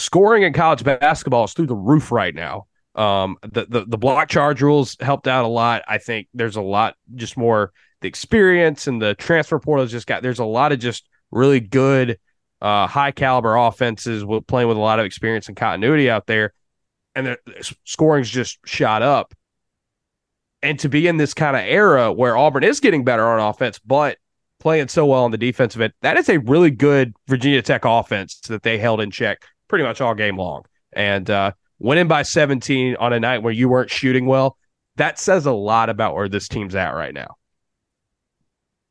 scoring 0.00 0.42
in 0.42 0.52
college 0.52 0.82
basketball 0.84 1.44
is 1.44 1.52
through 1.52 1.66
the 1.66 1.74
roof 1.74 2.10
right 2.10 2.34
now. 2.34 2.66
Um, 2.94 3.36
the, 3.42 3.66
the 3.66 3.84
the 3.86 3.98
block 3.98 4.28
charge 4.28 4.60
rules 4.62 4.96
helped 5.00 5.28
out 5.28 5.44
a 5.44 5.48
lot. 5.48 5.82
I 5.86 5.98
think 5.98 6.26
there's 6.34 6.56
a 6.56 6.62
lot 6.62 6.96
just 7.14 7.36
more 7.36 7.72
the 8.00 8.08
experience 8.08 8.86
and 8.86 9.00
the 9.00 9.14
transfer 9.14 9.58
portal 9.58 9.86
just 9.86 10.06
got 10.06 10.22
there's 10.22 10.38
a 10.38 10.44
lot 10.44 10.72
of 10.72 10.78
just 10.78 11.08
really 11.30 11.60
good 11.60 12.18
uh, 12.60 12.86
high 12.86 13.12
caliber 13.12 13.56
offenses 13.56 14.24
with 14.24 14.46
playing 14.46 14.68
with 14.68 14.76
a 14.76 14.80
lot 14.80 14.98
of 14.98 15.06
experience 15.06 15.48
and 15.48 15.56
continuity 15.56 16.10
out 16.10 16.26
there 16.26 16.52
and 17.14 17.26
the 17.26 17.38
scoring's 17.84 18.28
just 18.30 18.58
shot 18.66 19.02
up 19.02 19.34
and 20.62 20.78
to 20.78 20.88
be 20.88 21.06
in 21.06 21.16
this 21.16 21.34
kind 21.34 21.56
of 21.56 21.62
era 21.62 22.12
where 22.12 22.36
Auburn 22.36 22.64
is 22.64 22.80
getting 22.80 23.04
better 23.04 23.26
on 23.26 23.40
offense 23.40 23.78
but 23.78 24.18
playing 24.58 24.88
so 24.88 25.06
well 25.06 25.24
on 25.24 25.30
the 25.30 25.38
defensive 25.38 25.80
end 25.80 25.92
that 26.02 26.18
is 26.18 26.28
a 26.28 26.38
really 26.38 26.70
good 26.70 27.14
Virginia 27.28 27.62
Tech 27.62 27.84
offense 27.84 28.40
that 28.48 28.62
they 28.62 28.78
held 28.78 29.00
in 29.00 29.10
check 29.10 29.42
pretty 29.70 29.84
much 29.84 30.00
all 30.00 30.14
game 30.14 30.36
long 30.36 30.64
and 30.92 31.30
uh, 31.30 31.52
winning 31.78 32.08
by 32.08 32.22
17 32.22 32.96
on 32.96 33.12
a 33.12 33.20
night 33.20 33.42
where 33.42 33.52
you 33.52 33.68
weren't 33.68 33.90
shooting 33.90 34.26
well 34.26 34.56
that 34.96 35.18
says 35.18 35.46
a 35.46 35.52
lot 35.52 35.88
about 35.88 36.14
where 36.14 36.28
this 36.28 36.48
team's 36.48 36.74
at 36.74 36.90
right 36.90 37.14
now 37.14 37.36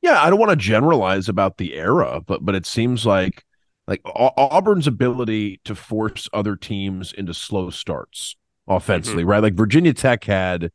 yeah, 0.01 0.21
I 0.21 0.29
don't 0.29 0.39
want 0.39 0.51
to 0.51 0.55
generalize 0.55 1.27
about 1.27 1.57
the 1.57 1.75
era, 1.75 2.21
but 2.25 2.43
but 2.45 2.55
it 2.55 2.65
seems 2.65 3.05
like 3.05 3.43
like 3.87 4.01
Auburn's 4.05 4.87
ability 4.87 5.59
to 5.65 5.75
force 5.75 6.29
other 6.31 6.55
teams 6.55 7.11
into 7.11 7.33
slow 7.33 7.69
starts 7.69 8.35
offensively, 8.67 9.23
mm-hmm. 9.23 9.31
right? 9.31 9.43
Like 9.43 9.55
Virginia 9.55 9.93
Tech 9.93 10.23
had, 10.23 10.71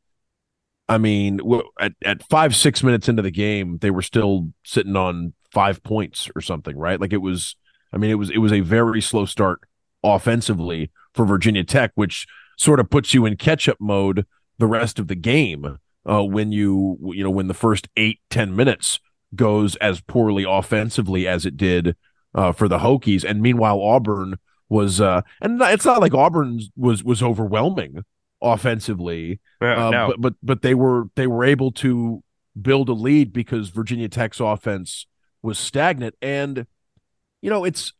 I 0.88 0.98
mean, 0.98 1.40
at, 1.78 1.92
at 2.04 2.22
five 2.28 2.54
six 2.54 2.82
minutes 2.82 3.08
into 3.08 3.22
the 3.22 3.30
game, 3.30 3.78
they 3.80 3.90
were 3.90 4.02
still 4.02 4.50
sitting 4.64 4.96
on 4.96 5.32
five 5.52 5.82
points 5.82 6.28
or 6.34 6.42
something, 6.42 6.76
right? 6.76 7.00
Like 7.00 7.12
it 7.12 7.18
was, 7.18 7.56
I 7.92 7.98
mean, 7.98 8.10
it 8.10 8.16
was 8.16 8.30
it 8.30 8.38
was 8.38 8.52
a 8.52 8.60
very 8.60 9.00
slow 9.00 9.24
start 9.24 9.60
offensively 10.04 10.90
for 11.14 11.24
Virginia 11.24 11.64
Tech, 11.64 11.92
which 11.94 12.26
sort 12.56 12.78
of 12.78 12.90
puts 12.90 13.14
you 13.14 13.26
in 13.26 13.36
catch 13.36 13.68
up 13.68 13.78
mode 13.80 14.26
the 14.58 14.66
rest 14.66 14.98
of 14.98 15.08
the 15.08 15.16
game 15.16 15.78
uh, 16.08 16.22
when 16.22 16.52
you 16.52 16.98
you 17.14 17.24
know 17.24 17.30
when 17.30 17.48
the 17.48 17.54
first 17.54 17.88
eight 17.96 18.20
ten 18.30 18.54
minutes 18.54 19.00
goes 19.34 19.74
as 19.76 20.00
poorly 20.00 20.44
offensively 20.46 21.26
as 21.26 21.44
it 21.44 21.56
did 21.56 21.96
uh, 22.34 22.52
for 22.52 22.68
the 22.68 22.78
Hokies. 22.78 23.24
And 23.24 23.42
meanwhile, 23.42 23.80
Auburn 23.80 24.36
was, 24.68 25.00
uh, 25.00 25.22
and 25.40 25.60
it's 25.60 25.84
not 25.84 26.00
like 26.00 26.14
Auburn 26.14 26.60
was 26.76 27.02
was 27.02 27.22
overwhelming 27.22 28.04
offensively, 28.42 29.40
uh, 29.60 29.90
no. 29.90 30.06
but 30.08 30.20
but 30.20 30.34
but 30.42 30.62
they 30.62 30.74
were 30.74 31.04
they 31.16 31.26
were 31.26 31.44
able 31.44 31.72
to 31.72 32.22
build 32.60 32.88
a 32.88 32.92
lead 32.92 33.32
because 33.32 33.70
Virginia 33.70 34.08
Tech's 34.08 34.40
offense 34.40 35.06
was 35.42 35.58
stagnant. 35.58 36.14
And 36.22 36.66
you 37.40 37.50
know, 37.50 37.64
it's 37.64 37.92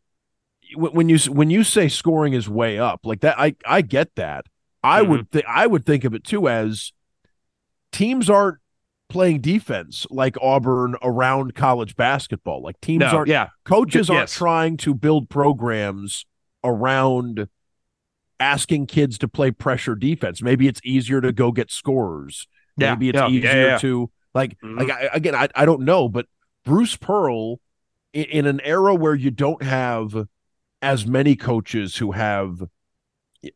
when 0.77 1.09
you 1.09 1.19
when 1.31 1.51
you 1.51 1.65
say 1.65 1.89
scoring 1.89 2.33
is 2.33 2.49
way 2.49 2.79
up 2.79 3.01
like 3.05 3.21
that, 3.21 3.39
I 3.39 3.57
I 3.65 3.83
get 3.83 4.15
that. 4.17 4.47
I 4.83 5.01
mm-hmm. 5.01 5.11
would 5.11 5.33
th- 5.33 5.45
I 5.49 5.67
would 5.67 5.87
think 5.87 6.05
of 6.05 6.15
it 6.15 6.25
too 6.25 6.49
as 6.49 6.93
teams 7.93 8.29
aren't 8.29 8.59
playing 9.09 9.41
defense 9.41 10.07
like 10.11 10.37
Auburn 10.41 10.97
around 11.03 11.55
college 11.55 11.97
basketball. 11.97 12.63
Like 12.63 12.81
teams 12.81 13.01
no, 13.01 13.07
aren't, 13.07 13.29
yeah, 13.29 13.49
coaches 13.65 14.11
aren't 14.11 14.29
trying 14.31 14.77
to 14.79 14.95
build 14.95 15.29
programs 15.29 16.27
around 16.63 17.49
asking 18.41 18.87
kids 18.87 19.19
to 19.19 19.29
play 19.29 19.51
pressure 19.51 19.95
defense. 19.95 20.43
Maybe 20.43 20.67
it's 20.69 20.81
easier 20.85 21.21
to 21.21 21.33
go 21.33 21.53
get 21.53 21.71
scorers. 21.71 22.47
Yeah, 22.77 22.95
Maybe 22.95 23.11
it's 23.11 23.17
yeah, 23.17 23.29
easier 23.29 23.67
yeah, 23.69 23.79
to 23.79 24.11
like 24.35 24.59
mm-hmm. 24.61 24.79
like 24.79 24.91
I, 24.91 25.11
again. 25.13 25.35
I, 25.35 25.49
I 25.55 25.65
don't 25.65 25.83
know, 25.83 26.09
but 26.09 26.27
Bruce 26.65 26.97
Pearl 26.97 27.61
in, 28.13 28.25
in 28.25 28.47
an 28.47 28.61
era 28.63 28.95
where 28.95 29.15
you 29.15 29.31
don't 29.31 29.63
have 29.63 30.27
as 30.85 31.07
many 31.07 31.37
coaches 31.37 31.97
who 31.97 32.13
have 32.13 32.63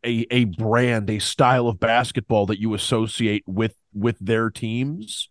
a, 0.05 0.27
a 0.31 0.45
brand, 0.45 1.09
a 1.11 1.19
style 1.19 1.69
of 1.69 1.79
basketball 1.79 2.47
that 2.47 2.61
you 2.61 2.75
associate 2.75 3.45
with 3.47 3.77
with 3.93 4.17
their 4.21 4.51
teams 4.51 5.29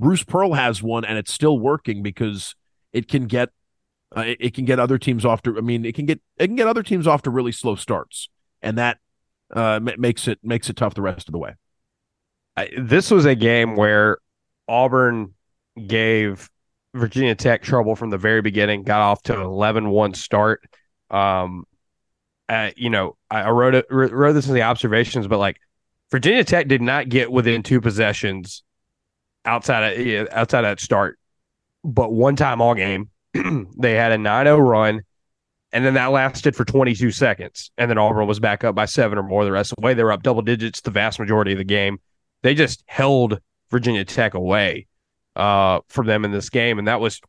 Bruce 0.00 0.24
Pearl 0.24 0.54
has 0.54 0.82
one, 0.82 1.04
and 1.04 1.18
it's 1.18 1.32
still 1.32 1.58
working 1.58 2.02
because 2.02 2.54
it 2.92 3.06
can 3.06 3.26
get 3.26 3.50
uh, 4.16 4.24
it, 4.26 4.54
can 4.54 4.64
get 4.64 4.80
other 4.80 4.98
teams 4.98 5.24
off 5.24 5.42
to. 5.42 5.56
I 5.56 5.60
mean, 5.60 5.84
it 5.84 5.94
can 5.94 6.06
get 6.06 6.20
it 6.38 6.46
can 6.46 6.56
get 6.56 6.66
other 6.66 6.82
teams 6.82 7.06
off 7.06 7.22
to 7.22 7.30
really 7.30 7.52
slow 7.52 7.74
starts, 7.74 8.28
and 8.62 8.78
that 8.78 8.98
uh, 9.54 9.74
m- 9.74 9.90
makes 9.98 10.26
it 10.26 10.38
makes 10.42 10.70
it 10.70 10.76
tough 10.76 10.94
the 10.94 11.02
rest 11.02 11.28
of 11.28 11.32
the 11.32 11.38
way. 11.38 11.54
I, 12.56 12.70
this 12.78 13.10
was 13.10 13.26
a 13.26 13.34
game 13.34 13.76
where 13.76 14.18
Auburn 14.66 15.34
gave 15.86 16.48
Virginia 16.94 17.34
Tech 17.34 17.62
trouble 17.62 17.94
from 17.94 18.08
the 18.08 18.18
very 18.18 18.40
beginning. 18.40 18.82
Got 18.82 19.02
off 19.02 19.22
to 19.24 19.34
an 19.34 19.46
11-1 19.46 20.16
start. 20.16 20.62
Um, 21.10 21.64
uh, 22.48 22.70
you 22.76 22.90
know, 22.90 23.16
I, 23.30 23.48
wrote 23.50 23.74
it 23.74 23.86
wrote 23.90 24.32
this 24.32 24.48
in 24.48 24.54
the 24.54 24.62
observations, 24.62 25.26
but 25.26 25.38
like 25.38 25.60
Virginia 26.10 26.42
Tech 26.44 26.66
did 26.66 26.82
not 26.82 27.08
get 27.08 27.30
within 27.30 27.62
two 27.62 27.80
possessions 27.80 28.62
outside 29.44 30.00
of 30.00 30.28
outside 30.32 30.64
of 30.64 30.70
that 30.70 30.80
start. 30.80 31.18
But 31.84 32.12
one 32.12 32.36
time 32.36 32.60
all 32.60 32.74
game, 32.74 33.10
they 33.32 33.94
had 33.94 34.12
a 34.12 34.16
9-0 34.16 34.68
run, 34.68 35.02
and 35.72 35.84
then 35.84 35.94
that 35.94 36.06
lasted 36.06 36.56
for 36.56 36.64
22 36.64 37.10
seconds. 37.12 37.70
And 37.78 37.88
then 37.88 37.98
Auburn 37.98 38.26
was 38.26 38.40
back 38.40 38.64
up 38.64 38.74
by 38.74 38.84
seven 38.84 39.16
or 39.16 39.22
more 39.22 39.44
the 39.44 39.52
rest 39.52 39.72
of 39.72 39.76
the 39.76 39.86
way. 39.86 39.94
They 39.94 40.02
were 40.02 40.12
up 40.12 40.22
double 40.22 40.42
digits 40.42 40.80
the 40.80 40.90
vast 40.90 41.18
majority 41.20 41.52
of 41.52 41.58
the 41.58 41.64
game. 41.64 42.00
They 42.42 42.54
just 42.54 42.82
held 42.86 43.40
Virginia 43.70 44.04
Tech 44.04 44.34
away 44.34 44.88
uh, 45.36 45.80
from 45.88 46.06
them 46.06 46.24
in 46.24 46.32
this 46.32 46.50
game, 46.50 46.78
and 46.80 46.88
that 46.88 47.00
was 47.00 47.20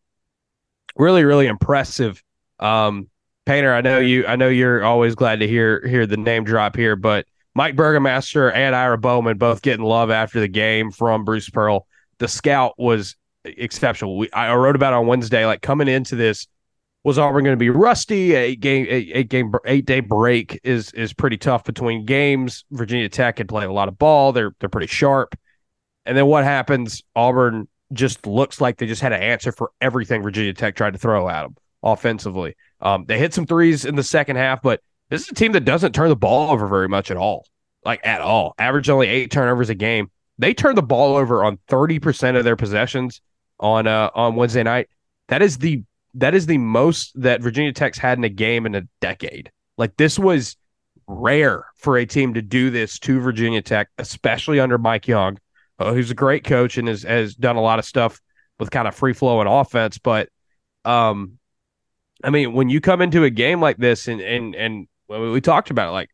really, 0.96 1.24
really 1.24 1.46
impressive. 1.46 2.24
Um, 2.59 3.08
Painter, 3.46 3.74
I 3.74 3.81
know 3.81 4.00
you. 4.00 4.25
I 4.28 4.35
know 4.35 4.50
you're 4.50 4.84
always 4.84 5.16
glad 5.16 5.40
to 5.40 5.47
hear 5.47 5.85
hear 5.88 6.06
the 6.06 6.18
name 6.18 6.44
drop 6.44 6.75
here, 6.75 6.96
but 6.96 7.25
Mike 7.56 7.75
Burgermaster 7.75 8.53
and 8.53 8.75
Ira 8.75 8.97
Bowman 8.97 9.38
both 9.38 9.62
getting 9.62 9.85
love 9.85 10.12
after 10.12 10.40
the 10.40 10.47
game 10.47 10.91
from 10.91 11.25
Bruce 11.25 11.50
Pearl 11.50 11.88
the 12.22 12.28
scout 12.28 12.75
was 12.78 13.16
exceptional. 13.44 14.18
We, 14.18 14.31
I 14.31 14.53
wrote 14.53 14.75
about 14.75 14.94
on 14.94 15.07
Wednesday, 15.07 15.46
like 15.46 15.62
coming 15.62 15.88
into 15.88 16.16
this, 16.16 16.47
was 17.03 17.18
Auburn 17.18 17.44
going 17.44 17.56
to 17.56 17.59
be 17.59 17.72
rusty? 17.72 18.35
Eight 18.35 18.59
game, 18.59 18.85
eight, 18.88 19.09
eight 19.12 19.29
game, 19.29 19.52
eight 19.66 19.85
day 19.85 20.00
break 20.02 20.59
is 20.63 20.91
is 20.94 21.13
pretty 21.13 21.38
tough 21.38 21.63
between 21.63 22.06
games. 22.06 22.63
Virginia 22.72 23.09
Tech 23.09 23.40
had 23.40 23.50
played 23.50 23.68
a 23.68 23.73
lot 23.73 23.88
of 23.88 23.97
ball. 23.97 24.31
They're 24.31 24.52
they're 24.59 24.69
pretty 24.69 24.88
sharp. 24.88 25.35
And 26.06 26.16
then 26.16 26.28
what 26.28 26.44
happens? 26.44 27.02
Auburn 27.16 27.68
just 27.91 28.28
looks 28.28 28.62
like 28.62 28.78
they 28.78 28.85
just 28.85 29.02
had 29.02 29.13
an 29.13 29.22
answer 29.22 29.52
for 29.52 29.72
everything 29.81 30.22
Virginia 30.22 30.53
Tech 30.53 30.75
tried 30.75 30.94
to 30.94 31.00
throw 31.00 31.28
at 31.28 31.41
them 31.41 31.56
offensively. 31.84 32.56
Um, 32.80 33.06
they 33.08 33.18
hit 33.18 33.34
some 33.34 33.46
threes 33.46 33.86
in 33.86 33.96
the 33.96 34.03
second 34.03 34.36
half, 34.36 34.62
but 34.62 34.81
this 35.09 35.24
is 35.24 35.30
a 35.30 35.36
team 35.36 35.52
that 35.53 35.66
doesn't 35.66 35.94
turn 35.94 36.09
the 36.09 36.16
ball 36.16 36.52
over 36.52 36.68
very 36.68 36.88
much 36.88 37.12
at 37.12 37.18
all, 37.18 37.46
like 37.84 38.00
at 38.06 38.22
all. 38.22 38.56
Average 38.58 38.90
only 38.90 39.08
eight 39.08 39.31
turnovers 39.31 39.69
a 39.69 39.75
game. 39.75 40.09
They 40.38 40.53
turned 40.53 40.78
the 40.78 40.84
ball 40.84 41.16
over 41.16 41.44
on 41.44 41.58
30% 41.70 42.38
of 42.38 42.44
their 42.44 42.56
possessions 42.56 43.22
on 43.59 43.88
uh, 43.88 44.09
on 44.16 44.36
Wednesday 44.36 44.64
night. 44.64 44.90
That 45.28 45.41
is 45.41 45.58
the 45.58 45.84
that 46.16 46.34
is 46.34 46.46
the 46.46 46.58
most 46.58 47.20
that 47.22 47.41
Virginia 47.41 47.72
Tech's 47.72 47.97
had 47.97 48.18
in 48.18 48.24
a 48.24 48.30
game 48.30 48.66
in 48.66 48.75
a 48.75 48.88
decade. 49.00 49.52
Like 49.78 49.96
this 49.97 50.18
was 50.18 50.58
rare 51.08 51.66
for 51.75 51.97
a 51.97 52.06
team 52.06 52.34
to 52.34 52.41
do 52.41 52.70
this 52.70 53.00
to 53.00 53.20
Virginia 53.20 53.62
Tech, 53.62 53.90
especially 53.97 54.59
under 54.59 54.78
Mike 54.78 55.08
Young, 55.08 55.38
uh, 55.80 55.94
who's 55.94 56.12
a 56.12 56.16
great 56.16 56.44
coach 56.44 56.78
and 56.78 56.88
has 56.88 57.03
has 57.03 57.36
done 57.36 57.56
a 57.56 57.62
lot 57.62 57.80
of 57.80 57.86
stuff 57.86 58.20
with 58.59 58.72
kind 58.72 58.88
of 58.88 58.96
free 58.96 59.14
flowing 59.14 59.47
offense. 59.47 59.97
But 59.97 60.30
um, 60.86 61.38
I 62.24 62.30
mean, 62.30 62.54
when 62.54 62.70
you 62.70 62.82
come 62.82 63.02
into 63.02 63.24
a 63.24 63.30
game 63.30 63.62
like 63.62 63.78
this, 63.78 64.08
and 64.08 64.22
and 64.22 64.56
and 64.56 64.88
we 65.08 65.42
talked 65.42 65.70
about 65.70 65.90
it, 65.90 65.92
like 65.92 66.09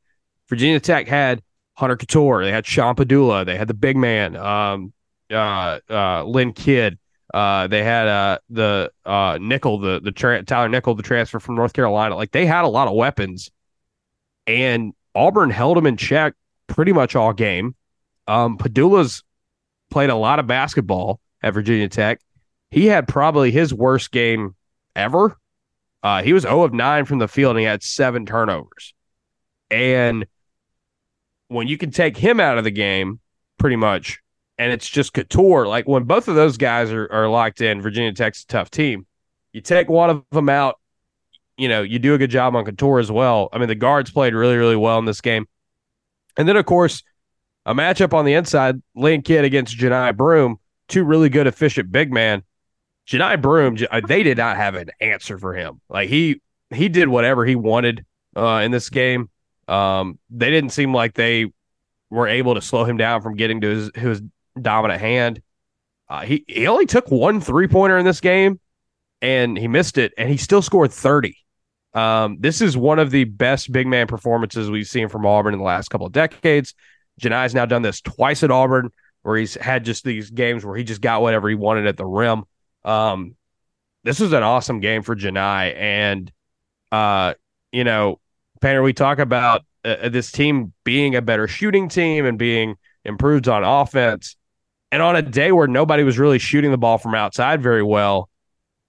Virginia 0.50 0.79
Tech 0.79 1.07
had 1.07 1.41
Hunter 1.73 1.95
Cattoor. 1.95 2.44
They 2.44 2.51
had 2.51 2.66
Sean 2.66 2.95
Pedulla. 2.95 3.45
They 3.45 3.57
had 3.57 3.68
the 3.68 3.73
big 3.73 3.97
man, 3.97 4.35
um, 4.35 4.94
uh, 5.31 5.79
uh, 5.90 6.23
Lynn 6.23 6.53
Kidd. 6.53 6.97
Uh, 7.34 7.68
they 7.68 7.84
had 7.84 8.07
uh, 8.07 8.40
the 8.50 8.91
uh, 9.06 9.38
Nickel, 9.41 9.79
the 9.79 10.00
the 10.00 10.12
tra- 10.12 10.44
Tyler 10.44 10.69
Nickel, 10.69 10.95
the 10.95 11.03
transfer 11.03 11.40
from 11.40 11.56
North 11.56 11.73
Carolina. 11.73 12.16
Like 12.16 12.31
they 12.31 12.45
had 12.45 12.63
a 12.63 12.69
lot 12.69 12.88
of 12.88 12.95
weapons, 12.95 13.51
and 14.45 14.94
Auburn 15.13 15.50
held 15.50 15.77
them 15.77 15.86
in 15.86 15.98
check 15.98 16.33
pretty 16.68 16.94
much 16.94 17.15
all 17.15 17.33
game. 17.33 17.75
Um, 18.27 18.57
Pedulla's 18.57 19.24
played 19.89 20.09
a 20.09 20.15
lot 20.15 20.39
of 20.39 20.48
basketball 20.48 21.19
at 21.42 21.54
Virginia 21.54 21.89
Tech. 21.89 22.21
He 22.71 22.86
had 22.88 23.07
probably 23.07 23.51
his 23.51 23.74
worst 23.74 24.12
game 24.12 24.56
ever. 24.95 25.38
Uh, 26.03 26.21
he 26.21 26.33
was 26.33 26.44
0 26.44 26.63
of 26.63 26.73
9 26.73 27.05
from 27.05 27.19
the 27.19 27.27
field 27.27 27.51
and 27.51 27.59
he 27.59 27.65
had 27.65 27.83
seven 27.83 28.25
turnovers. 28.25 28.94
And 29.69 30.25
when 31.47 31.67
you 31.67 31.77
can 31.77 31.91
take 31.91 32.17
him 32.17 32.39
out 32.39 32.57
of 32.57 32.63
the 32.63 32.71
game, 32.71 33.19
pretty 33.57 33.75
much, 33.75 34.19
and 34.57 34.71
it's 34.71 34.89
just 34.89 35.13
Cattoor, 35.13 35.67
like 35.67 35.88
when 35.88 36.03
both 36.03 36.27
of 36.27 36.35
those 36.35 36.57
guys 36.57 36.91
are, 36.91 37.11
are 37.11 37.29
locked 37.29 37.61
in, 37.61 37.81
Virginia 37.81 38.13
Tech's 38.13 38.44
a 38.44 38.47
tough 38.47 38.69
team. 38.69 39.05
You 39.53 39.61
take 39.61 39.89
one 39.89 40.09
of 40.09 40.23
them 40.31 40.49
out, 40.49 40.79
you 41.57 41.67
know, 41.67 41.81
you 41.81 41.99
do 41.99 42.13
a 42.13 42.17
good 42.17 42.29
job 42.29 42.55
on 42.55 42.65
Cattoor 42.65 42.99
as 42.99 43.11
well. 43.11 43.49
I 43.51 43.57
mean, 43.57 43.67
the 43.67 43.75
guards 43.75 44.11
played 44.11 44.33
really, 44.33 44.57
really 44.57 44.75
well 44.75 44.99
in 44.99 45.05
this 45.05 45.21
game. 45.21 45.47
And 46.38 46.47
then, 46.47 46.57
of 46.57 46.65
course, 46.65 47.03
a 47.65 47.73
matchup 47.73 48.13
on 48.13 48.25
the 48.25 48.33
inside, 48.33 48.81
Lane 48.95 49.23
Kidd 49.23 49.44
against 49.44 49.77
Johni 49.77 50.15
Broom, 50.15 50.59
two 50.88 51.03
really 51.03 51.29
good, 51.29 51.47
efficient 51.47 51.91
big 51.91 52.13
man. 52.13 52.44
Johni 53.07 53.42
Broom, 53.42 53.77
they 54.07 54.24
did 54.24 54.38
not 54.38 54.57
have 54.57 54.75
an 54.75 54.89
answer 55.00 55.38
for 55.38 55.54
him. 55.54 55.80
Like 55.89 56.09
he 56.09 56.42
he 56.69 56.89
did 56.89 57.07
whatever 57.07 57.45
he 57.45 57.56
wanted 57.56 58.06
uh, 58.36 58.62
in 58.63 58.71
this 58.71 58.89
game. 58.89 59.30
Um, 59.68 60.19
they 60.30 60.50
didn't 60.50 60.71
seem 60.71 60.94
like 60.94 61.13
they 61.13 61.51
were 62.09 62.27
able 62.27 62.56
to 62.56 62.62
slow 62.62 62.83
him 62.83 62.98
down 62.98 63.21
from 63.21 63.36
getting 63.36 63.62
to 63.62 63.68
his, 63.68 63.92
his 63.95 64.21
dominant 64.62 65.00
hand. 65.00 65.42
Uh, 66.09 66.21
he 66.21 66.44
he 66.48 66.68
only 66.68 66.86
took 66.86 67.09
one 67.09 67.39
three 67.42 67.68
pointer 67.68 67.98
in 67.98 68.06
this 68.06 68.21
game, 68.21 68.59
and 69.21 69.57
he 69.57 69.68
missed 69.68 69.98
it, 69.98 70.13
and 70.18 70.30
he 70.30 70.38
still 70.38 70.62
scored 70.62 70.92
thirty. 70.92 71.38
Um, 71.94 72.38
this 72.39 72.62
is 72.62 72.77
one 72.77 73.00
of 73.00 73.12
the 73.12 73.24
best 73.24 73.71
big 73.71 73.88
man 73.88 74.07
performances 74.07 74.69
we've 74.69 74.88
seen 74.88 75.09
from 75.09 75.25
Auburn 75.25 75.54
in 75.54 75.59
the 75.59 75.65
last 75.65 75.89
couple 75.89 76.06
of 76.07 76.13
decades. 76.13 76.74
Johni's 77.19 77.56
now 77.56 77.65
done 77.65 77.81
this 77.81 78.01
twice 78.01 78.44
at 78.44 78.51
Auburn, 78.51 78.92
where 79.24 79.38
he's 79.38 79.56
had 79.56 79.83
just 79.83 80.04
these 80.04 80.30
games 80.30 80.63
where 80.63 80.75
he 80.75 80.83
just 80.83 81.01
got 81.01 81.21
whatever 81.21 81.50
he 81.50 81.56
wanted 81.56 81.88
at 81.88 81.98
the 81.98 82.06
rim. 82.06 82.44
Um, 82.83 83.35
this 84.03 84.19
was 84.19 84.33
an 84.33 84.44
awesome 84.44 84.79
game 84.79 85.03
for 85.03 85.15
Johni, 85.15 85.75
and 85.75 86.31
uh, 86.91 87.33
you 87.71 87.83
know, 87.83 88.19
Painter, 88.62 88.81
we 88.81 88.94
talk 88.94 89.19
about 89.19 89.63
uh, 89.83 90.09
this 90.09 90.31
team 90.31 90.74
being 90.83 91.15
a 91.15 91.21
better 91.21 91.47
shooting 91.47 91.89
team 91.89 92.25
and 92.25 92.38
being 92.38 92.75
improved 93.06 93.47
on 93.47 93.63
offense. 93.63 94.35
And 94.91 95.01
on 95.01 95.15
a 95.15 95.21
day 95.21 95.51
where 95.51 95.68
nobody 95.68 96.03
was 96.03 96.18
really 96.18 96.39
shooting 96.39 96.71
the 96.71 96.77
ball 96.77 96.97
from 96.97 97.13
outside 97.13 97.62
very 97.62 97.83
well, 97.83 98.29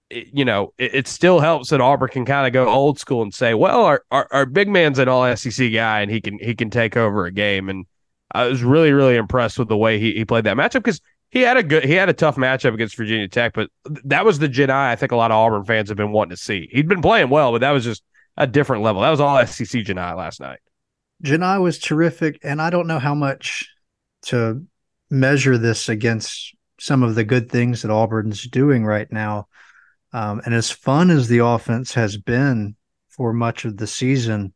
it, 0.09 0.27
you 0.33 0.45
know, 0.45 0.73
it, 0.77 0.95
it, 0.95 1.07
still 1.07 1.39
helps 1.39 1.69
that 1.69 1.81
Auburn 1.81 2.09
can 2.09 2.25
kind 2.25 2.47
of 2.47 2.53
go 2.53 2.67
old 2.67 2.99
school 2.99 3.21
and 3.21 3.33
say, 3.33 3.53
well, 3.53 3.83
our, 3.83 4.03
our, 4.09 4.27
our 4.31 4.45
big 4.45 4.69
man's 4.69 4.97
an 4.97 5.07
all 5.07 5.35
SEC 5.35 5.71
guy 5.71 6.01
and 6.01 6.09
he 6.09 6.21
can 6.21 6.39
he 6.39 6.55
can 6.55 6.69
take 6.69 6.97
over 6.97 7.25
a 7.25 7.31
game. 7.31 7.69
And 7.69 7.85
I 8.31 8.45
was 8.45 8.63
really 8.63 8.91
really 8.91 9.17
impressed 9.17 9.59
with 9.59 9.67
the 9.67 9.77
way 9.77 9.99
he, 9.99 10.13
he 10.13 10.25
played 10.25 10.45
that 10.45 10.57
matchup 10.57 10.83
because 10.83 11.01
he 11.29 11.41
had 11.41 11.57
a 11.57 11.63
good 11.63 11.83
he 11.83 11.93
had 11.93 12.09
a 12.09 12.13
tough 12.13 12.35
matchup 12.35 12.73
against 12.73 12.95
Virginia 12.95 13.27
Tech, 13.27 13.53
but 13.53 13.69
that 14.05 14.25
was 14.25 14.39
the 14.39 14.49
Johni 14.49 14.69
I 14.71 14.95
think 14.95 15.11
a 15.11 15.15
lot 15.15 15.31
of 15.31 15.37
Auburn 15.37 15.65
fans 15.65 15.89
have 15.89 15.97
been 15.97 16.11
wanting 16.11 16.35
to 16.35 16.41
see. 16.41 16.69
He'd 16.71 16.87
been 16.87 17.01
playing 17.01 17.29
well, 17.29 17.51
but 17.51 17.61
that 17.61 17.71
was 17.71 17.83
just 17.83 18.03
a 18.37 18.47
different 18.47 18.83
level. 18.83 19.01
That 19.01 19.09
was 19.09 19.19
all 19.19 19.45
SEC 19.45 19.83
Johni 19.83 20.17
last 20.17 20.39
night. 20.39 20.59
Johni 21.23 21.61
was 21.61 21.79
terrific, 21.79 22.39
and 22.43 22.61
I 22.61 22.69
don't 22.69 22.87
know 22.87 22.99
how 22.99 23.13
much 23.13 23.67
to 24.23 24.65
measure 25.09 25.57
this 25.57 25.89
against 25.89 26.55
some 26.79 27.03
of 27.03 27.15
the 27.15 27.23
good 27.23 27.51
things 27.51 27.81
that 27.81 27.91
Auburn's 27.91 28.47
doing 28.47 28.85
right 28.85 29.11
now. 29.11 29.47
Um, 30.13 30.41
and 30.45 30.53
as 30.53 30.71
fun 30.71 31.09
as 31.09 31.27
the 31.27 31.39
offense 31.39 31.93
has 31.93 32.17
been 32.17 32.75
for 33.09 33.33
much 33.33 33.65
of 33.65 33.77
the 33.77 33.87
season, 33.87 34.53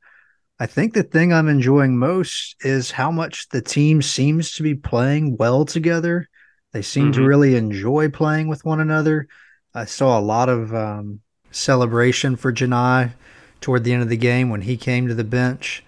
I 0.60 0.66
think 0.66 0.94
the 0.94 1.04
thing 1.04 1.34
I'm 1.34 1.50
enjoying 1.50 1.98
most 1.98 2.56
is 2.62 2.92
how 2.92 3.12
much 3.12 3.50
the 3.50 3.62
team 3.62 4.02
seems 4.02 4.54
to 4.54 4.64
be 4.64 4.76
playing 4.76 5.36
well 5.38 5.66
together. 5.66 6.30
They 6.74 6.82
seem 6.82 7.12
mm-hmm. 7.12 7.22
to 7.22 7.28
really 7.28 7.56
enjoy 7.56 8.10
playing 8.10 8.48
with 8.50 8.66
one 8.66 8.82
another. 8.82 9.28
I 9.74 9.86
saw 9.86 10.20
a 10.20 10.22
lot 10.22 10.50
of 10.50 10.74
um, 10.76 11.22
celebration 11.52 12.36
for 12.36 12.52
Johni 12.52 13.14
toward 13.62 13.84
the 13.84 13.94
end 13.94 14.04
of 14.04 14.10
the 14.10 14.18
game 14.18 14.50
when 14.50 14.62
he 14.62 14.76
came 14.76 15.08
to 15.08 15.14
the 15.14 15.24
bench. 15.24 15.84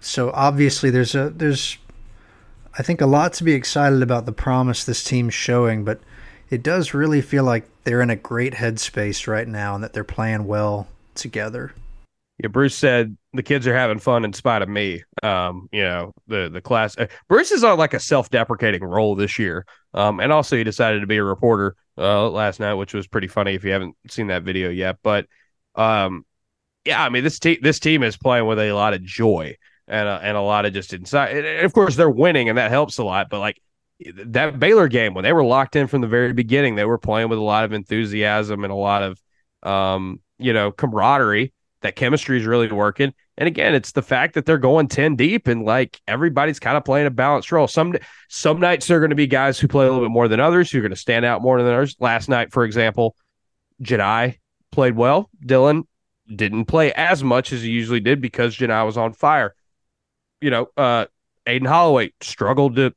So 0.00 0.30
obviously 0.32 0.90
there's 0.90 1.14
a 1.14 1.30
there's 1.30 1.78
I 2.78 2.82
think 2.82 3.00
a 3.00 3.06
lot 3.06 3.32
to 3.34 3.44
be 3.44 3.54
excited 3.54 4.02
about 4.02 4.26
the 4.26 4.32
promise 4.32 4.84
this 4.84 5.02
team's 5.02 5.34
showing, 5.34 5.84
but 5.84 6.00
it 6.50 6.62
does 6.62 6.94
really 6.94 7.20
feel 7.20 7.44
like 7.44 7.68
they're 7.84 8.02
in 8.02 8.10
a 8.10 8.16
great 8.16 8.54
headspace 8.54 9.26
right 9.26 9.48
now 9.48 9.74
and 9.74 9.82
that 9.82 9.92
they're 9.92 10.04
playing 10.04 10.46
well 10.46 10.86
together. 11.14 11.72
Yeah, 12.38 12.48
Bruce 12.48 12.76
said 12.76 13.16
the 13.32 13.42
kids 13.42 13.66
are 13.66 13.74
having 13.74 13.98
fun 13.98 14.24
in 14.24 14.32
spite 14.32 14.62
of 14.62 14.68
me. 14.68 15.02
Um, 15.22 15.68
you 15.72 15.82
know, 15.82 16.12
the 16.28 16.48
the 16.48 16.60
class 16.60 16.96
uh, 16.96 17.08
Bruce 17.28 17.50
is 17.50 17.64
on 17.64 17.78
like 17.78 17.94
a 17.94 18.00
self-deprecating 18.00 18.84
roll 18.84 19.16
this 19.16 19.38
year. 19.38 19.66
Um, 19.92 20.20
and 20.20 20.32
also 20.32 20.56
he 20.56 20.64
decided 20.64 21.00
to 21.00 21.06
be 21.06 21.16
a 21.16 21.24
reporter 21.24 21.74
uh 21.96 22.28
last 22.30 22.60
night, 22.60 22.74
which 22.74 22.94
was 22.94 23.08
pretty 23.08 23.26
funny 23.26 23.54
if 23.54 23.64
you 23.64 23.72
haven't 23.72 23.96
seen 24.08 24.28
that 24.28 24.44
video 24.44 24.70
yet. 24.70 24.98
But 25.02 25.26
um, 25.74 26.24
yeah, 26.84 27.02
I 27.02 27.08
mean 27.08 27.24
this 27.24 27.38
team 27.40 27.58
this 27.60 27.80
team 27.80 28.02
is 28.02 28.16
playing 28.16 28.46
with 28.46 28.58
a 28.60 28.72
lot 28.72 28.94
of 28.94 29.02
joy 29.02 29.56
and 29.88 30.08
a, 30.08 30.20
and 30.22 30.36
a 30.36 30.40
lot 30.40 30.64
of 30.64 30.72
just 30.72 30.92
inside. 30.92 31.36
And 31.36 31.64
of 31.64 31.72
course, 31.72 31.96
they're 31.96 32.10
winning, 32.10 32.48
and 32.48 32.58
that 32.58 32.70
helps 32.70 32.98
a 32.98 33.04
lot. 33.04 33.30
But 33.30 33.40
like 33.40 33.60
that 34.26 34.58
Baylor 34.58 34.86
game, 34.86 35.14
when 35.14 35.24
they 35.24 35.32
were 35.32 35.44
locked 35.44 35.74
in 35.74 35.88
from 35.88 36.02
the 36.02 36.06
very 36.06 36.32
beginning, 36.32 36.76
they 36.76 36.84
were 36.84 36.98
playing 36.98 37.28
with 37.30 37.38
a 37.38 37.42
lot 37.42 37.64
of 37.64 37.72
enthusiasm 37.72 38.62
and 38.62 38.72
a 38.72 38.76
lot 38.76 39.02
of 39.02 39.20
um, 39.62 40.20
you 40.38 40.52
know 40.52 40.70
camaraderie. 40.70 41.52
That 41.82 41.96
chemistry 41.96 42.38
is 42.38 42.46
really 42.46 42.70
working. 42.72 43.14
And 43.36 43.46
again, 43.46 43.74
it's 43.74 43.92
the 43.92 44.02
fact 44.02 44.34
that 44.34 44.46
they're 44.46 44.58
going 44.58 44.88
10 44.88 45.14
deep 45.14 45.46
and 45.46 45.64
like 45.64 46.00
everybody's 46.08 46.58
kind 46.58 46.76
of 46.76 46.84
playing 46.84 47.06
a 47.06 47.10
balanced 47.10 47.52
role. 47.52 47.68
Some 47.68 47.94
some 48.28 48.58
nights 48.58 48.88
there 48.88 48.96
are 48.96 49.00
going 49.00 49.10
to 49.10 49.16
be 49.16 49.28
guys 49.28 49.60
who 49.60 49.68
play 49.68 49.86
a 49.86 49.88
little 49.88 50.04
bit 50.04 50.10
more 50.10 50.26
than 50.26 50.40
others 50.40 50.70
who 50.70 50.78
are 50.78 50.82
going 50.82 50.90
to 50.90 50.96
stand 50.96 51.24
out 51.24 51.40
more 51.40 51.62
than 51.62 51.72
others. 51.72 51.94
Last 52.00 52.28
night, 52.28 52.52
for 52.52 52.64
example, 52.64 53.14
Jedi 53.82 54.38
played 54.72 54.96
well. 54.96 55.30
Dylan 55.44 55.84
didn't 56.34 56.64
play 56.64 56.92
as 56.92 57.22
much 57.22 57.52
as 57.52 57.62
he 57.62 57.70
usually 57.70 58.00
did 58.00 58.20
because 58.20 58.56
Jedi 58.56 58.84
was 58.84 58.96
on 58.96 59.12
fire. 59.12 59.54
You 60.40 60.50
know, 60.50 60.68
uh, 60.76 61.06
Aden 61.46 61.68
Holloway 61.68 62.12
struggled 62.20 62.76
to 62.76 62.92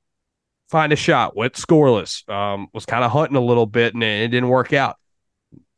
find 0.70 0.92
a 0.92 0.96
shot, 0.96 1.36
went 1.36 1.54
scoreless, 1.54 2.28
um, 2.30 2.68
was 2.74 2.86
kind 2.86 3.04
of 3.04 3.12
hunting 3.12 3.38
a 3.38 3.42
little 3.42 3.66
bit 3.66 3.94
and 3.94 4.04
it, 4.04 4.24
it 4.24 4.28
didn't 4.30 4.50
work 4.50 4.74
out. 4.74 4.98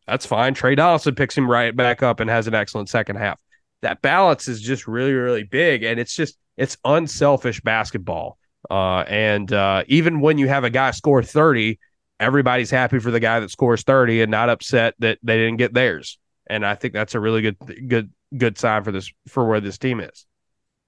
That's 0.07 0.25
fine. 0.25 0.53
Tre 0.53 0.75
Donaldson 0.75 1.15
picks 1.15 1.37
him 1.37 1.49
right 1.49 1.75
back 1.75 2.03
up 2.03 2.19
and 2.19 2.29
has 2.29 2.47
an 2.47 2.53
excellent 2.53 2.89
second 2.89 3.17
half. 3.17 3.39
That 3.81 4.01
balance 4.01 4.47
is 4.47 4.61
just 4.61 4.87
really, 4.87 5.13
really 5.13 5.43
big. 5.43 5.83
And 5.83 5.99
it's 5.99 6.15
just, 6.15 6.37
it's 6.57 6.77
unselfish 6.85 7.61
basketball. 7.61 8.37
Uh, 8.69 9.03
and 9.07 9.51
uh, 9.51 9.83
even 9.87 10.21
when 10.21 10.37
you 10.37 10.47
have 10.47 10.63
a 10.63 10.69
guy 10.69 10.91
score 10.91 11.21
30, 11.23 11.79
everybody's 12.19 12.71
happy 12.71 12.99
for 12.99 13.11
the 13.11 13.19
guy 13.19 13.39
that 13.39 13.51
scores 13.51 13.83
30 13.83 14.21
and 14.21 14.31
not 14.31 14.49
upset 14.49 14.95
that 14.99 15.19
they 15.23 15.37
didn't 15.37 15.57
get 15.57 15.73
theirs 15.73 16.17
and 16.47 16.65
I 16.65 16.75
think 16.75 16.93
that's 16.93 17.15
a 17.15 17.19
really 17.19 17.41
good 17.41 17.57
good 17.87 18.11
good 18.37 18.57
sign 18.57 18.83
for 18.83 18.91
this 18.91 19.11
for 19.27 19.47
where 19.47 19.59
this 19.59 19.77
team 19.77 19.99
is. 19.99 20.25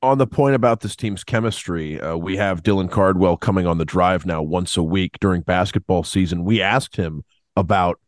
On 0.01 0.18
the 0.18 0.27
point 0.27 0.56
about 0.56 0.81
this 0.81 0.95
team's 0.95 1.23
chemistry, 1.23 2.00
uh, 2.00 2.15
we 2.15 2.38
have 2.38 2.61
Dylan 2.61 2.91
Cardwell 2.91 3.38
coming 3.38 3.65
on 3.65 3.77
the 3.77 3.85
drive 3.85 4.25
now 4.25 4.41
once 4.41 4.77
a 4.77 4.83
week 4.83 5.18
during 5.19 5.41
basketball 5.41 6.03
season. 6.03 6.44
We 6.44 6.61
asked 6.61 6.95
him 6.95 7.23
about 7.56 8.00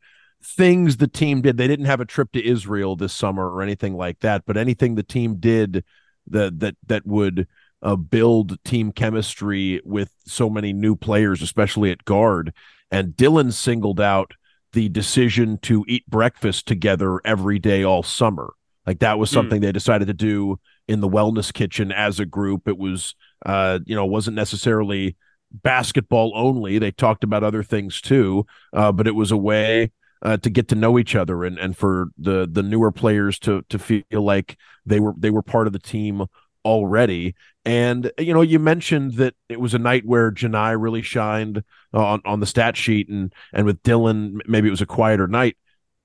things 0.55 0.97
the 0.97 1.07
team 1.07 1.41
did. 1.41 1.57
They 1.57 1.67
didn't 1.67 1.85
have 1.85 1.99
a 1.99 2.05
trip 2.05 2.31
to 2.31 2.45
Israel 2.45 2.95
this 2.95 3.13
summer 3.13 3.49
or 3.49 3.61
anything 3.61 3.95
like 3.95 4.19
that, 4.19 4.43
but 4.45 4.57
anything 4.57 4.95
the 4.95 5.03
team 5.03 5.35
did 5.39 5.83
that 6.27 6.59
that 6.59 6.75
that 6.87 7.05
would 7.05 7.47
uh, 7.81 7.95
build 7.95 8.63
team 8.63 8.91
chemistry 8.91 9.81
with 9.83 10.11
so 10.25 10.49
many 10.49 10.73
new 10.73 10.95
players, 10.95 11.41
especially 11.41 11.91
at 11.91 12.05
guard. 12.05 12.53
And 12.89 13.13
Dylan 13.13 13.53
singled 13.53 13.99
out 13.99 14.33
the 14.73 14.89
decision 14.89 15.57
to 15.59 15.85
eat 15.87 16.07
breakfast 16.07 16.67
together 16.67 17.19
every 17.25 17.59
day 17.59 17.83
all 17.83 18.03
summer. 18.03 18.53
Like 18.85 18.99
that 18.99 19.19
was 19.19 19.29
hmm. 19.29 19.35
something 19.35 19.59
mm. 19.59 19.63
they 19.63 19.71
decided 19.71 20.07
to 20.07 20.13
do 20.13 20.59
in 20.87 21.01
the 21.01 21.09
wellness 21.09 21.53
kitchen 21.53 21.91
as 21.91 22.19
a 22.19 22.25
group. 22.25 22.67
It 22.67 22.77
was, 22.77 23.15
uh, 23.45 23.79
you 23.85 23.95
know, 23.95 24.05
wasn't 24.05 24.35
necessarily 24.35 25.17
basketball 25.51 26.31
only. 26.35 26.79
They 26.79 26.91
talked 26.91 27.23
about 27.23 27.43
other 27.43 27.63
things 27.63 28.01
too, 28.01 28.45
uh, 28.73 28.91
but 28.91 29.07
it 29.07 29.15
was 29.15 29.31
a 29.31 29.37
way 29.37 29.91
uh, 30.21 30.37
to 30.37 30.49
get 30.49 30.67
to 30.69 30.75
know 30.75 30.97
each 30.97 31.15
other 31.15 31.43
and 31.43 31.57
and 31.57 31.77
for 31.77 32.07
the 32.17 32.47
the 32.51 32.63
newer 32.63 32.91
players 32.91 33.39
to 33.39 33.63
to 33.69 33.79
feel 33.79 34.03
like 34.11 34.57
they 34.85 34.99
were 34.99 35.13
they 35.17 35.29
were 35.29 35.41
part 35.41 35.67
of 35.67 35.73
the 35.73 35.79
team 35.79 36.25
already. 36.67 37.33
And 37.65 38.11
you 38.17 38.33
know, 38.33 38.41
you 38.41 38.59
mentioned 38.59 39.13
that 39.15 39.35
it 39.49 39.59
was 39.59 39.73
a 39.73 39.79
night 39.79 40.05
where 40.05 40.31
Johni 40.31 40.79
really 40.79 41.01
shined 41.01 41.63
on 41.93 42.21
on 42.25 42.39
the 42.39 42.45
stat 42.45 42.77
sheet, 42.77 43.09
and 43.09 43.33
and 43.53 43.65
with 43.65 43.81
Dylan, 43.83 44.41
maybe 44.47 44.67
it 44.67 44.71
was 44.71 44.81
a 44.81 44.85
quieter 44.85 45.27
night. 45.27 45.57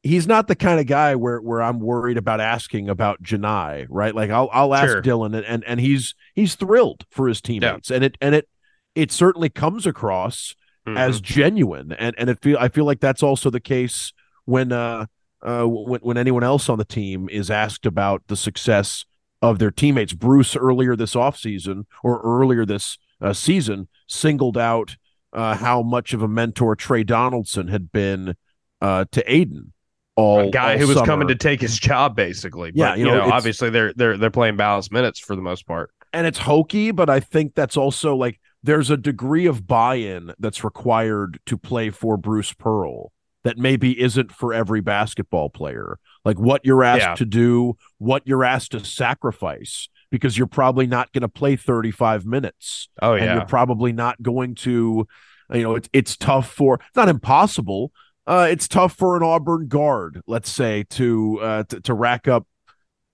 He's 0.04 0.26
not 0.26 0.48
the 0.48 0.56
kind 0.56 0.80
of 0.80 0.86
guy 0.86 1.14
where 1.14 1.40
where 1.40 1.62
I'm 1.62 1.78
worried 1.78 2.16
about 2.16 2.40
asking 2.40 2.88
about 2.88 3.22
Johni, 3.22 3.86
right? 3.88 4.14
Like 4.14 4.30
I'll 4.30 4.48
I'll 4.52 4.74
ask 4.74 4.88
sure. 4.88 5.02
Dylan, 5.02 5.36
and, 5.36 5.46
and 5.46 5.64
and 5.64 5.80
he's 5.80 6.14
he's 6.34 6.54
thrilled 6.54 7.06
for 7.10 7.28
his 7.28 7.40
teammates, 7.40 7.90
yeah. 7.90 7.96
and 7.96 8.04
it 8.04 8.18
and 8.20 8.34
it 8.34 8.48
it 8.94 9.12
certainly 9.12 9.48
comes 9.48 9.86
across 9.86 10.54
mm-hmm. 10.86 10.96
as 10.96 11.20
genuine, 11.20 11.92
and 11.92 12.14
and 12.18 12.30
it 12.30 12.40
feel 12.40 12.58
I 12.58 12.68
feel 12.68 12.84
like 12.84 13.00
that's 13.00 13.22
also 13.22 13.50
the 13.50 13.60
case 13.60 14.12
when 14.44 14.72
uh 14.72 15.06
uh 15.46 15.64
when 15.64 16.00
when 16.00 16.16
anyone 16.16 16.44
else 16.44 16.68
on 16.68 16.78
the 16.78 16.84
team 16.84 17.28
is 17.30 17.50
asked 17.50 17.86
about 17.86 18.22
the 18.28 18.36
success 18.36 19.04
of 19.40 19.58
their 19.58 19.70
teammates. 19.70 20.12
Bruce 20.12 20.56
earlier 20.56 20.96
this 20.96 21.14
offseason 21.14 21.84
or 22.02 22.20
earlier 22.22 22.64
this 22.64 22.96
uh, 23.20 23.32
season 23.32 23.88
singled 24.06 24.56
out 24.56 24.96
uh, 25.32 25.56
how 25.56 25.82
much 25.82 26.12
of 26.12 26.22
a 26.22 26.28
mentor 26.28 26.76
Tre 26.76 27.02
Donaldson 27.02 27.68
had 27.68 27.90
been 27.92 28.36
uh, 28.80 29.04
to 29.12 29.32
Aden. 29.32 29.72
All, 30.14 30.40
a 30.40 30.50
guy 30.50 30.74
all 30.74 30.78
who 30.78 30.86
was 30.88 30.96
summer. 30.96 31.06
coming 31.06 31.28
to 31.28 31.34
take 31.34 31.60
his 31.60 31.78
job, 31.78 32.14
basically. 32.14 32.70
But, 32.70 32.78
yeah, 32.78 32.94
you 32.94 33.04
know, 33.04 33.12
you 33.12 33.18
know 33.18 33.32
obviously 33.32 33.70
they're 33.70 33.92
they're 33.94 34.18
they're 34.18 34.30
playing 34.30 34.56
balanced 34.56 34.92
minutes 34.92 35.18
for 35.18 35.34
the 35.34 35.42
most 35.42 35.66
part, 35.66 35.90
and 36.12 36.26
it's 36.26 36.38
hokey. 36.38 36.90
But 36.90 37.08
I 37.08 37.20
think 37.20 37.54
that's 37.54 37.78
also 37.78 38.14
like 38.14 38.38
there's 38.62 38.90
a 38.90 38.96
degree 38.96 39.46
of 39.46 39.66
buy-in 39.66 40.32
that's 40.38 40.64
required 40.64 41.40
to 41.46 41.56
play 41.58 41.90
for 41.90 42.16
Bruce 42.16 42.52
Pearl 42.52 43.12
that 43.44 43.58
maybe 43.58 44.00
isn't 44.00 44.30
for 44.30 44.54
every 44.54 44.80
basketball 44.80 45.50
player 45.50 45.98
like 46.24 46.38
what 46.38 46.64
you're 46.64 46.84
asked 46.84 47.00
yeah. 47.00 47.14
to 47.16 47.24
do, 47.24 47.76
what 47.98 48.22
you're 48.24 48.44
asked 48.44 48.72
to 48.72 48.84
sacrifice, 48.84 49.88
because 50.10 50.38
you're 50.38 50.46
probably 50.46 50.86
not 50.86 51.12
going 51.12 51.22
to 51.22 51.28
play 51.28 51.56
35 51.56 52.24
minutes. 52.24 52.88
Oh, 53.00 53.14
yeah. 53.14 53.24
And 53.24 53.34
you're 53.34 53.46
probably 53.46 53.92
not 53.92 54.22
going 54.22 54.54
to, 54.56 55.06
you 55.52 55.62
know, 55.62 55.74
it's, 55.74 55.88
it's 55.92 56.16
tough 56.16 56.50
for, 56.50 56.76
it's 56.76 56.96
not 56.96 57.08
impossible. 57.08 57.92
Uh, 58.26 58.46
it's 58.48 58.68
tough 58.68 58.94
for 58.94 59.16
an 59.16 59.22
Auburn 59.22 59.66
guard, 59.66 60.22
let's 60.26 60.50
say, 60.50 60.84
to, 60.90 61.40
uh, 61.40 61.62
to, 61.64 61.80
to 61.80 61.94
rack 61.94 62.28
up 62.28 62.46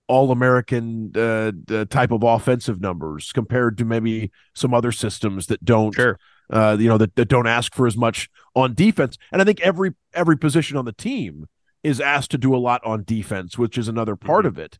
all 0.09 0.31
American 0.31 1.11
uh, 1.15 1.51
type 1.85 2.11
of 2.11 2.23
offensive 2.23 2.81
numbers 2.81 3.31
compared 3.31 3.77
to 3.77 3.85
maybe 3.85 4.31
some 4.55 4.73
other 4.73 4.91
systems 4.91 5.45
that 5.45 5.63
don't, 5.63 5.93
sure. 5.93 6.19
uh, 6.49 6.75
you 6.79 6.89
know, 6.89 6.97
that, 6.97 7.15
that 7.15 7.27
don't 7.29 7.45
ask 7.45 7.75
for 7.75 7.85
as 7.85 7.95
much 7.95 8.27
on 8.55 8.73
defense. 8.73 9.17
And 9.31 9.39
I 9.39 9.45
think 9.45 9.61
every 9.61 9.93
every 10.13 10.35
position 10.35 10.77
on 10.77 10.85
the 10.85 10.91
team 10.91 11.47
is 11.83 12.01
asked 12.01 12.31
to 12.31 12.39
do 12.39 12.55
a 12.55 12.57
lot 12.57 12.83
on 12.83 13.03
defense, 13.03 13.57
which 13.57 13.77
is 13.77 13.87
another 13.87 14.15
part 14.15 14.45
mm-hmm. 14.45 14.47
of 14.47 14.57
it. 14.57 14.79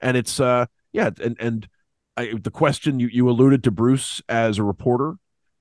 And 0.00 0.16
it's 0.16 0.40
uh, 0.40 0.64
yeah, 0.92 1.10
and 1.22 1.36
and 1.38 1.68
I, 2.16 2.32
the 2.42 2.50
question 2.50 2.98
you 2.98 3.08
you 3.12 3.28
alluded 3.28 3.62
to 3.64 3.70
Bruce 3.70 4.22
as 4.30 4.56
a 4.56 4.64
reporter, 4.64 5.16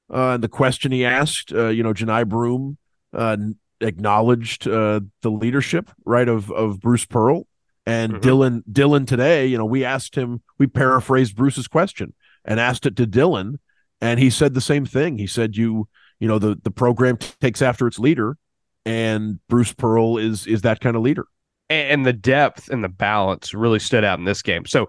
uh, 0.09 0.31
and 0.31 0.43
the 0.43 0.47
question 0.47 0.93
he 0.93 1.05
asked, 1.05 1.51
uh, 1.51 1.67
you 1.67 1.83
know, 1.83 1.93
Johni 1.93 2.25
Broom 2.25 2.77
uh, 3.13 3.35
acknowledged 3.81 4.65
uh, 4.65 5.01
the 5.23 5.29
leadership 5.29 5.91
right 6.05 6.29
of 6.29 6.49
of 6.51 6.79
Bruce 6.79 7.05
Pearl 7.05 7.47
and 7.89 8.13
mm-hmm. 8.13 8.29
Dylan 8.29 8.63
Dylan 8.72 9.08
today. 9.08 9.48
You 9.48 9.58
know, 9.58 9.65
we 9.65 9.84
asked 9.84 10.15
him, 10.15 10.41
we 10.58 10.67
paraphrased 10.67 11.36
Bruce's 11.36 11.67
question 11.67 12.13
and 12.46 12.60
asked 12.60 12.86
it 12.86 12.96
to 12.98 13.08
Dylan, 13.08 13.55
and 14.00 14.19
he 14.19 14.29
said 14.29 14.53
the 14.53 14.62
same 14.62 14.86
thing. 14.86 15.17
He 15.17 15.27
said, 15.27 15.58
"You 15.58 15.88
you 16.19 16.27
know 16.27 16.39
the 16.39 16.58
the 16.62 16.72
program 16.72 17.17
t- 17.17 17.31
takes 17.41 17.62
after 17.62 17.88
its 17.88 17.98
leader, 17.98 18.38
and 18.86 19.39
Bruce 19.50 19.74
Pearl 19.74 20.17
is 20.17 20.46
is 20.46 20.62
that 20.62 20.81
kind 20.81 20.96
of 20.96 21.01
leader." 21.01 21.25
And 21.72 22.05
the 22.05 22.13
depth 22.13 22.69
and 22.69 22.84
the 22.84 22.89
balance 22.89 23.53
really 23.53 23.77
stood 23.77 24.03
out 24.03 24.17
in 24.17 24.25
this 24.25 24.41
game. 24.41 24.65
So, 24.65 24.88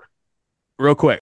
real 0.79 0.95
quick, 0.95 1.19